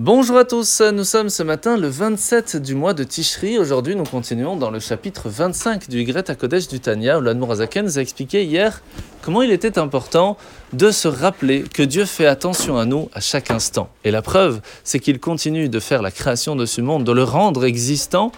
[0.00, 3.58] Bonjour à tous, nous sommes ce matin le 27 du mois de Tishri.
[3.58, 7.98] Aujourd'hui, nous continuons dans le chapitre 25 du Yigret Kodesh du Tanya, où l'Admorazaken nous
[7.98, 8.80] a expliqué hier
[9.22, 10.36] comment il était important
[10.72, 13.90] de se rappeler que Dieu fait attention à nous à chaque instant.
[14.04, 17.24] Et la preuve, c'est qu'il continue de faire la création de ce monde, de le
[17.24, 18.30] rendre existant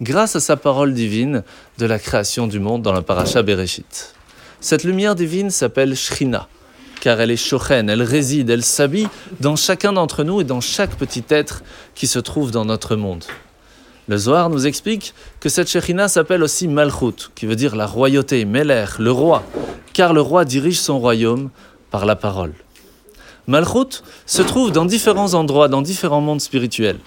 [0.00, 1.42] grâce à sa parole divine
[1.78, 4.14] de la création du monde dans la paracha Bereshit.
[4.60, 6.46] Cette lumière divine s'appelle Shrina
[7.00, 9.08] car elle est shochen, elle réside, elle s'habille
[9.40, 11.62] dans chacun d'entre nous et dans chaque petit être
[11.94, 13.24] qui se trouve dans notre monde.
[14.08, 18.44] Le Zohar nous explique que cette Shekhinah s'appelle aussi Malchut, qui veut dire la royauté,
[18.46, 19.42] Meler, le roi,
[19.92, 21.50] car le roi dirige son royaume
[21.90, 22.54] par la parole.
[23.46, 26.98] Malchut se trouve dans différents endroits, dans différents mondes spirituels.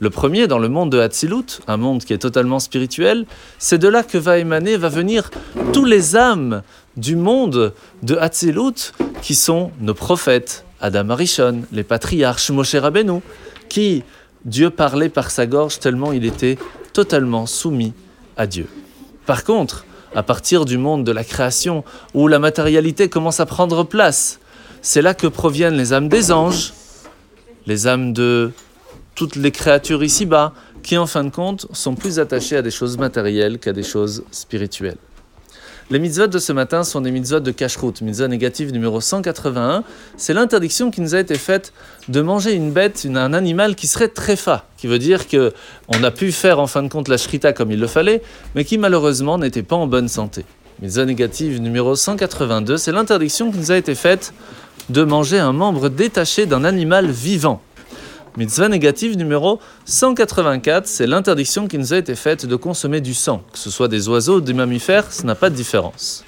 [0.00, 3.26] Le premier, dans le monde de Hatzilut, un monde qui est totalement spirituel,
[3.58, 5.30] c'est de là que va émaner, va venir
[5.72, 6.62] tous les âmes
[6.98, 13.20] du monde de Hatzilut qui sont nos prophètes, Adam Arishon, les patriarches, Moshe Rabbeinu,
[13.68, 14.02] qui
[14.44, 16.58] Dieu parlait par sa gorge tellement il était
[16.92, 17.92] totalement soumis
[18.36, 18.66] à Dieu.
[19.26, 23.84] Par contre, à partir du monde de la création où la matérialité commence à prendre
[23.84, 24.40] place,
[24.82, 26.72] c'est là que proviennent les âmes des anges,
[27.66, 28.50] les âmes de
[29.14, 30.52] toutes les créatures ici-bas,
[30.82, 34.24] qui en fin de compte sont plus attachées à des choses matérielles qu'à des choses
[34.30, 34.96] spirituelles.
[35.90, 38.02] Les mitzvot de ce matin sont des mitzvot de cacheroute.
[38.02, 39.84] Mitzvot négative numéro 181,
[40.18, 41.72] c'est l'interdiction qui nous a été faite
[42.08, 45.54] de manger une bête, un animal qui serait tréfa, qui veut dire que
[45.88, 48.20] on a pu faire en fin de compte la shrita comme il le fallait,
[48.54, 50.44] mais qui malheureusement n'était pas en bonne santé.
[50.82, 54.34] Mitzvot négative numéro 182, c'est l'interdiction qui nous a été faite
[54.90, 57.62] de manger un membre détaché d'un animal vivant.
[58.36, 63.42] Mitzvah négative numéro 184, c'est l'interdiction qui nous a été faite de consommer du sang,
[63.52, 66.24] que ce soit des oiseaux ou des mammifères, ça n'a pas de différence.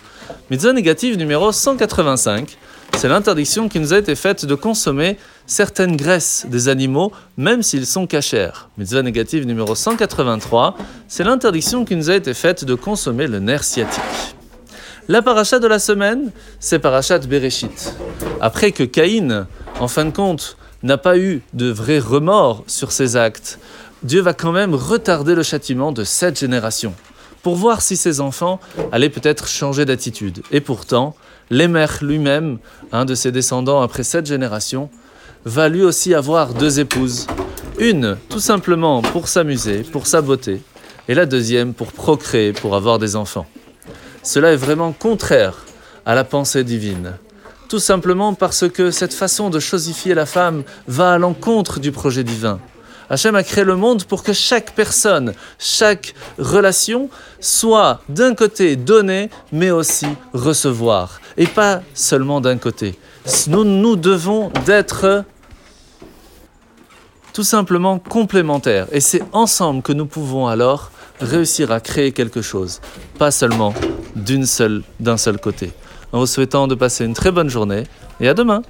[0.50, 2.56] Mitzvah négative numéro 185,
[2.96, 7.86] c'est l'interdiction qui nous a été faite de consommer certaines graisses des animaux, même s'ils
[7.86, 8.68] sont cachers.
[8.78, 13.64] Mitzvah négative numéro 183, c'est l'interdiction qui nous a été faite de consommer le nerf
[13.64, 14.00] sciatique.
[15.08, 16.30] La paracha de la semaine,
[16.60, 17.94] c'est parachat Bereshit.
[18.40, 19.46] Après que Caïn,
[19.80, 23.58] en fin de compte, n'a pas eu de vrai remords sur ses actes,
[24.02, 26.94] Dieu va quand même retarder le châtiment de cette génération
[27.42, 28.60] pour voir si ses enfants
[28.92, 30.42] allaient peut-être changer d'attitude.
[30.50, 31.14] Et pourtant,
[31.50, 32.58] l'émer lui-même,
[32.92, 34.90] un de ses descendants après cette génération,
[35.44, 37.26] va lui aussi avoir deux épouses.
[37.78, 40.60] Une, tout simplement pour s'amuser, pour sa beauté,
[41.08, 43.46] et la deuxième pour procréer, pour avoir des enfants.
[44.22, 45.64] Cela est vraiment contraire
[46.04, 47.14] à la pensée divine
[47.70, 52.24] tout simplement parce que cette façon de chosifier la femme va à l'encontre du projet
[52.24, 52.58] divin.
[53.08, 57.08] Hachem a créé le monde pour que chaque personne, chaque relation
[57.38, 61.20] soit d'un côté donnée, mais aussi recevoir.
[61.36, 62.98] Et pas seulement d'un côté.
[63.46, 65.24] Nous, nous devons d'être
[67.32, 68.88] tout simplement complémentaires.
[68.90, 72.80] Et c'est ensemble que nous pouvons alors réussir à créer quelque chose,
[73.16, 73.74] pas seulement
[74.16, 75.72] d'une seule, d'un seul côté.
[76.12, 77.84] En vous souhaitant de passer une très bonne journée
[78.20, 78.62] et à demain